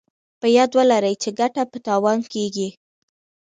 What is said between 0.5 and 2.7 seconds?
ياد ولرئ چې ګټه په تاوان کېږي.